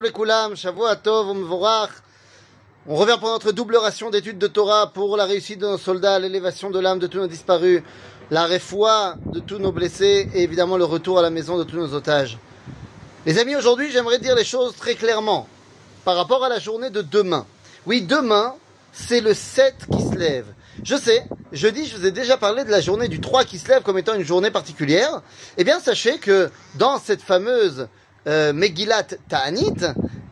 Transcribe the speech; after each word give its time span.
On 0.00 0.06
revient 2.94 3.16
pour 3.18 3.30
notre 3.30 3.50
double 3.50 3.76
ration 3.76 4.10
d'études 4.10 4.38
de 4.38 4.46
Torah 4.46 4.92
pour 4.92 5.16
la 5.16 5.24
réussite 5.24 5.58
de 5.58 5.66
nos 5.66 5.76
soldats, 5.76 6.20
l'élévation 6.20 6.70
de 6.70 6.78
l'âme 6.78 7.00
de 7.00 7.08
tous 7.08 7.18
nos 7.18 7.26
disparus, 7.26 7.82
la 8.30 8.44
réfoua 8.44 9.16
de 9.26 9.40
tous 9.40 9.58
nos 9.58 9.72
blessés 9.72 10.30
et 10.34 10.44
évidemment 10.44 10.76
le 10.76 10.84
retour 10.84 11.18
à 11.18 11.22
la 11.22 11.30
maison 11.30 11.58
de 11.58 11.64
tous 11.64 11.78
nos 11.78 11.94
otages. 11.94 12.38
Les 13.26 13.40
amis, 13.40 13.56
aujourd'hui, 13.56 13.90
j'aimerais 13.90 14.20
dire 14.20 14.36
les 14.36 14.44
choses 14.44 14.76
très 14.76 14.94
clairement 14.94 15.48
par 16.04 16.14
rapport 16.14 16.44
à 16.44 16.48
la 16.48 16.60
journée 16.60 16.90
de 16.90 17.02
demain. 17.02 17.44
Oui, 17.84 18.02
demain, 18.02 18.54
c'est 18.92 19.20
le 19.20 19.34
7 19.34 19.74
qui 19.90 20.02
se 20.02 20.14
lève. 20.14 20.46
Je 20.84 20.94
sais, 20.94 21.26
jeudi, 21.50 21.86
je 21.86 21.96
vous 21.96 22.06
ai 22.06 22.12
déjà 22.12 22.36
parlé 22.36 22.64
de 22.64 22.70
la 22.70 22.80
journée 22.80 23.08
du 23.08 23.20
3 23.20 23.42
qui 23.42 23.58
se 23.58 23.68
lève 23.68 23.82
comme 23.82 23.98
étant 23.98 24.14
une 24.14 24.22
journée 24.22 24.52
particulière. 24.52 25.22
Eh 25.56 25.64
bien, 25.64 25.80
sachez 25.80 26.18
que 26.18 26.52
dans 26.76 27.00
cette 27.00 27.20
fameuse 27.20 27.88
euh, 28.28 28.52
Megillat 28.52 29.04
Ta'anit, 29.28 29.80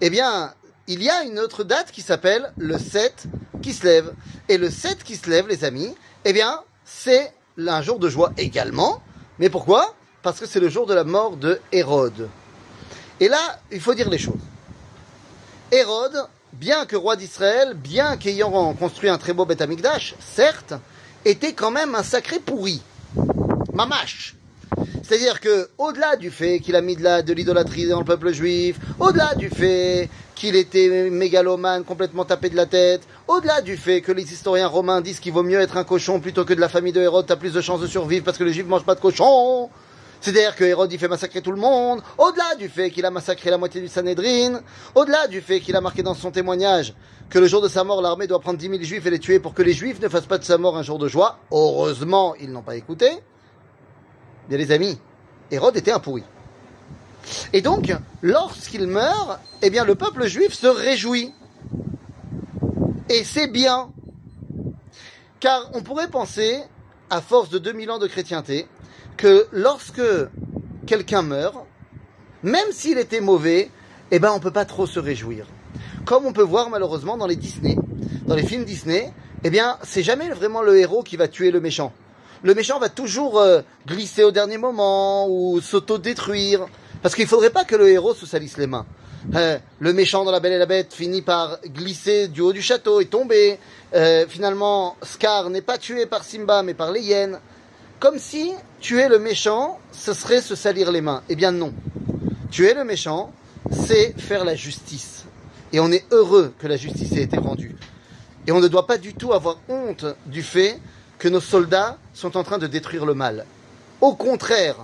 eh 0.00 0.10
bien, 0.10 0.52
il 0.86 1.02
y 1.02 1.08
a 1.08 1.24
une 1.24 1.38
autre 1.38 1.64
date 1.64 1.90
qui 1.90 2.02
s'appelle 2.02 2.52
le 2.58 2.78
7 2.78 3.24
qui 3.62 3.72
se 3.72 3.84
lève. 3.84 4.12
Et 4.48 4.58
le 4.58 4.70
7 4.70 5.02
qui 5.02 5.16
se 5.16 5.28
lève, 5.28 5.48
les 5.48 5.64
amis, 5.64 5.94
eh 6.24 6.32
bien, 6.32 6.60
c'est 6.84 7.32
un 7.58 7.82
jour 7.82 7.98
de 7.98 8.08
joie 8.08 8.32
également. 8.36 9.02
Mais 9.38 9.48
pourquoi? 9.48 9.94
Parce 10.22 10.38
que 10.38 10.46
c'est 10.46 10.60
le 10.60 10.68
jour 10.68 10.86
de 10.86 10.94
la 10.94 11.04
mort 11.04 11.36
de 11.36 11.58
Hérode. 11.72 12.28
Et 13.20 13.28
là, 13.28 13.40
il 13.72 13.80
faut 13.80 13.94
dire 13.94 14.10
les 14.10 14.18
choses. 14.18 14.34
Hérode, 15.72 16.28
bien 16.52 16.84
que 16.84 16.96
roi 16.96 17.16
d'Israël, 17.16 17.74
bien 17.74 18.16
qu'ayant 18.16 18.74
construit 18.74 19.08
un 19.08 19.18
très 19.18 19.32
beau 19.32 19.46
Beth 19.46 19.64
certes, 20.20 20.74
était 21.24 21.54
quand 21.54 21.70
même 21.70 21.94
un 21.94 22.02
sacré 22.02 22.38
pourri. 22.38 22.82
Mamache. 23.72 24.36
C'est-à-dire 25.08 25.38
que, 25.38 25.68
au-delà 25.78 26.16
du 26.16 26.32
fait 26.32 26.58
qu'il 26.58 26.74
a 26.74 26.80
mis 26.80 26.96
de, 26.96 27.32
l'idolâtrie 27.32 27.86
dans 27.86 28.00
le 28.00 28.04
peuple 28.04 28.32
juif, 28.32 28.76
au-delà 28.98 29.36
du 29.36 29.48
fait 29.50 30.08
qu'il 30.34 30.56
était 30.56 31.10
mégalomane, 31.10 31.84
complètement 31.84 32.24
tapé 32.24 32.50
de 32.50 32.56
la 32.56 32.66
tête, 32.66 33.02
au-delà 33.28 33.60
du 33.60 33.76
fait 33.76 34.00
que 34.00 34.10
les 34.10 34.32
historiens 34.32 34.66
romains 34.66 35.00
disent 35.00 35.20
qu'il 35.20 35.32
vaut 35.32 35.44
mieux 35.44 35.60
être 35.60 35.76
un 35.76 35.84
cochon 35.84 36.18
plutôt 36.18 36.44
que 36.44 36.54
de 36.54 36.60
la 36.60 36.68
famille 36.68 36.92
de 36.92 37.00
Hérode, 37.00 37.24
t'as 37.24 37.36
plus 37.36 37.52
de 37.52 37.60
chances 37.60 37.80
de 37.80 37.86
survivre 37.86 38.24
parce 38.24 38.36
que 38.36 38.42
les 38.42 38.52
juifs 38.52 38.66
mangent 38.66 38.84
pas 38.84 38.96
de 38.96 39.00
cochon. 39.00 39.70
C'est-à-dire 40.20 40.56
que 40.56 40.64
Hérode 40.64 40.92
il 40.92 40.98
fait 40.98 41.06
massacrer 41.06 41.40
tout 41.40 41.52
le 41.52 41.60
monde, 41.60 42.02
au-delà 42.18 42.56
du 42.58 42.68
fait 42.68 42.90
qu'il 42.90 43.06
a 43.06 43.10
massacré 43.12 43.50
la 43.50 43.58
moitié 43.58 43.80
du 43.80 43.86
Sanhedrin, 43.86 44.60
au-delà 44.96 45.28
du 45.28 45.40
fait 45.40 45.60
qu'il 45.60 45.76
a 45.76 45.80
marqué 45.80 46.02
dans 46.02 46.14
son 46.14 46.32
témoignage 46.32 46.94
que 47.30 47.38
le 47.38 47.46
jour 47.46 47.62
de 47.62 47.68
sa 47.68 47.84
mort, 47.84 48.02
l'armée 48.02 48.26
doit 48.26 48.40
prendre 48.40 48.58
10 48.58 48.68
000 48.68 48.82
juifs 48.82 49.06
et 49.06 49.10
les 49.10 49.20
tuer 49.20 49.38
pour 49.38 49.54
que 49.54 49.62
les 49.62 49.72
juifs 49.72 50.00
ne 50.00 50.08
fassent 50.08 50.26
pas 50.26 50.38
de 50.38 50.44
sa 50.44 50.58
mort 50.58 50.76
un 50.76 50.82
jour 50.82 50.98
de 50.98 51.06
joie. 51.06 51.38
Heureusement, 51.52 52.34
ils 52.40 52.50
n'ont 52.50 52.62
pas 52.62 52.74
écouté. 52.74 53.20
Bien 54.48 54.58
les 54.58 54.70
amis, 54.70 54.98
Hérode 55.50 55.76
était 55.76 55.90
un 55.90 55.98
pourri. 55.98 56.22
Et 57.52 57.60
donc, 57.60 57.92
lorsqu'il 58.22 58.86
meurt, 58.86 59.40
eh 59.62 59.70
bien, 59.70 59.84
le 59.84 59.96
peuple 59.96 60.26
juif 60.26 60.52
se 60.52 60.68
réjouit. 60.68 61.32
Et 63.08 63.24
c'est 63.24 63.48
bien. 63.48 63.90
Car 65.40 65.70
on 65.74 65.82
pourrait 65.82 66.08
penser, 66.08 66.60
à 67.10 67.20
force 67.20 67.50
de 67.50 67.58
2000 67.58 67.90
ans 67.90 67.98
de 67.98 68.06
chrétienté, 68.06 68.66
que 69.16 69.46
lorsque 69.50 70.02
quelqu'un 70.86 71.22
meurt, 71.22 71.56
même 72.42 72.70
s'il 72.70 72.98
était 72.98 73.20
mauvais, 73.20 73.70
eh 74.12 74.18
ben, 74.20 74.30
on 74.32 74.38
peut 74.38 74.52
pas 74.52 74.64
trop 74.64 74.86
se 74.86 75.00
réjouir. 75.00 75.46
Comme 76.04 76.26
on 76.26 76.32
peut 76.32 76.42
voir 76.42 76.70
malheureusement 76.70 77.16
dans 77.16 77.26
les 77.26 77.36
Disney, 77.36 77.76
dans 78.26 78.36
les 78.36 78.46
films 78.46 78.64
Disney, 78.64 79.12
eh 79.42 79.50
bien, 79.50 79.78
c'est 79.82 80.04
jamais 80.04 80.28
vraiment 80.28 80.62
le 80.62 80.78
héros 80.78 81.02
qui 81.02 81.16
va 81.16 81.26
tuer 81.26 81.50
le 81.50 81.60
méchant 81.60 81.92
le 82.42 82.54
méchant 82.54 82.78
va 82.78 82.88
toujours 82.88 83.40
euh, 83.40 83.60
glisser 83.86 84.24
au 84.24 84.30
dernier 84.30 84.58
moment 84.58 85.28
ou 85.28 85.60
s'auto-détruire. 85.60 86.66
Parce 87.02 87.14
qu'il 87.14 87.24
ne 87.24 87.28
faudrait 87.28 87.50
pas 87.50 87.64
que 87.64 87.76
le 87.76 87.88
héros 87.90 88.14
se 88.14 88.26
salisse 88.26 88.56
les 88.58 88.66
mains. 88.66 88.86
Euh, 89.34 89.58
le 89.80 89.92
méchant 89.92 90.24
dans 90.24 90.30
La 90.30 90.40
Belle 90.40 90.52
et 90.52 90.58
la 90.58 90.66
Bête 90.66 90.92
finit 90.92 91.22
par 91.22 91.58
glisser 91.66 92.28
du 92.28 92.40
haut 92.40 92.52
du 92.52 92.62
château 92.62 93.00
et 93.00 93.06
tomber. 93.06 93.58
Euh, 93.94 94.26
finalement, 94.28 94.96
Scar 95.02 95.50
n'est 95.50 95.62
pas 95.62 95.78
tué 95.78 96.06
par 96.06 96.24
Simba 96.24 96.62
mais 96.62 96.74
par 96.74 96.92
les 96.92 97.00
hyènes. 97.00 97.38
Comme 97.98 98.18
si 98.18 98.52
tuer 98.80 99.08
le 99.08 99.18
méchant, 99.18 99.78
ce 99.90 100.12
serait 100.12 100.42
se 100.42 100.54
salir 100.54 100.92
les 100.92 101.00
mains. 101.00 101.22
Eh 101.28 101.36
bien 101.36 101.50
non. 101.50 101.72
Tuer 102.50 102.74
le 102.74 102.84
méchant, 102.84 103.32
c'est 103.70 104.14
faire 104.18 104.44
la 104.44 104.54
justice. 104.54 105.24
Et 105.72 105.80
on 105.80 105.90
est 105.90 106.04
heureux 106.12 106.52
que 106.58 106.66
la 106.66 106.76
justice 106.76 107.12
ait 107.12 107.22
été 107.22 107.38
rendue. 107.38 107.76
Et 108.46 108.52
on 108.52 108.60
ne 108.60 108.68
doit 108.68 108.86
pas 108.86 108.98
du 108.98 109.14
tout 109.14 109.32
avoir 109.32 109.58
honte 109.68 110.06
du 110.26 110.42
fait 110.42 110.78
que 111.18 111.28
nos 111.28 111.40
soldats 111.40 111.98
sont 112.14 112.36
en 112.36 112.44
train 112.44 112.58
de 112.58 112.66
détruire 112.66 113.06
le 113.06 113.14
mal. 113.14 113.46
Au 114.00 114.14
contraire, 114.14 114.76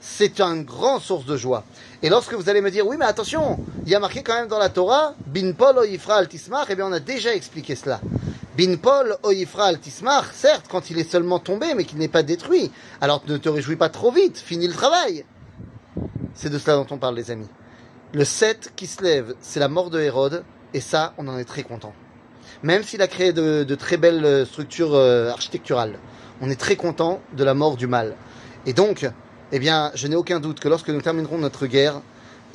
c'est 0.00 0.40
une 0.40 0.64
grande 0.64 1.00
source 1.00 1.24
de 1.24 1.36
joie. 1.36 1.64
Et 2.02 2.08
lorsque 2.08 2.34
vous 2.34 2.48
allez 2.48 2.60
me 2.60 2.70
dire, 2.70 2.86
oui, 2.86 2.96
mais 2.98 3.04
attention, 3.04 3.58
il 3.84 3.90
y 3.90 3.94
a 3.94 4.00
marqué 4.00 4.22
quand 4.22 4.34
même 4.34 4.48
dans 4.48 4.58
la 4.58 4.68
Torah, 4.68 5.14
Bin 5.26 5.52
Pol 5.52 5.78
Oifra 5.78 6.16
al 6.16 6.28
eh 6.30 6.74
bien 6.74 6.86
on 6.86 6.92
a 6.92 7.00
déjà 7.00 7.34
expliqué 7.34 7.74
cela. 7.74 8.00
Bin 8.56 8.76
Pol 8.76 9.16
Oifra 9.24 9.66
al 9.66 9.78
certes, 10.32 10.66
quand 10.68 10.90
il 10.90 10.98
est 10.98 11.10
seulement 11.10 11.38
tombé, 11.38 11.74
mais 11.74 11.84
qu'il 11.84 11.98
n'est 11.98 12.08
pas 12.08 12.22
détruit. 12.22 12.70
Alors 13.00 13.22
ne 13.26 13.36
te 13.36 13.48
réjouis 13.48 13.76
pas 13.76 13.88
trop 13.88 14.12
vite, 14.12 14.38
finis 14.38 14.68
le 14.68 14.74
travail. 14.74 15.24
C'est 16.34 16.50
de 16.50 16.58
cela 16.58 16.76
dont 16.76 16.86
on 16.90 16.98
parle, 16.98 17.16
les 17.16 17.30
amis. 17.30 17.48
Le 18.12 18.24
7 18.24 18.72
qui 18.76 18.86
se 18.86 19.02
lève, 19.02 19.34
c'est 19.40 19.60
la 19.60 19.68
mort 19.68 19.90
de 19.90 20.00
Hérode, 20.00 20.44
et 20.74 20.80
ça, 20.80 21.12
on 21.18 21.26
en 21.28 21.38
est 21.38 21.44
très 21.44 21.62
content 21.62 21.92
même 22.62 22.82
s'il 22.82 23.02
a 23.02 23.06
créé 23.06 23.32
de, 23.32 23.74
très 23.74 23.96
belles 23.96 24.24
euh, 24.24 24.44
structures 24.44 24.94
euh, 24.94 25.30
architecturales. 25.30 25.98
On 26.40 26.50
est 26.50 26.60
très 26.60 26.76
content 26.76 27.20
de 27.36 27.44
la 27.44 27.54
mort 27.54 27.76
du 27.76 27.86
mal. 27.86 28.14
Et 28.66 28.72
donc, 28.72 29.08
eh 29.52 29.58
bien, 29.58 29.90
je 29.94 30.06
n'ai 30.06 30.16
aucun 30.16 30.40
doute 30.40 30.60
que 30.60 30.68
lorsque 30.68 30.90
nous 30.90 31.00
terminerons 31.00 31.38
notre 31.38 31.66
guerre 31.66 32.00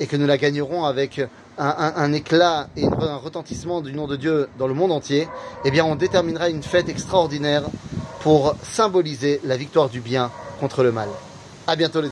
et 0.00 0.06
que 0.06 0.16
nous 0.16 0.26
la 0.26 0.38
gagnerons 0.38 0.84
avec 0.84 1.20
un, 1.58 2.12
éclat 2.12 2.68
et 2.76 2.84
un 2.84 3.16
retentissement 3.16 3.80
du 3.80 3.92
nom 3.92 4.06
de 4.06 4.16
Dieu 4.16 4.48
dans 4.58 4.66
le 4.66 4.74
monde 4.74 4.92
entier, 4.92 5.28
eh 5.64 5.70
bien, 5.70 5.84
on 5.84 5.96
déterminera 5.96 6.48
une 6.48 6.62
fête 6.62 6.88
extraordinaire 6.88 7.64
pour 8.20 8.56
symboliser 8.62 9.40
la 9.44 9.56
victoire 9.56 9.88
du 9.88 10.00
bien 10.00 10.30
contre 10.60 10.82
le 10.82 10.92
mal. 10.92 11.08
À 11.66 11.76
bientôt 11.76 12.00
les 12.00 12.02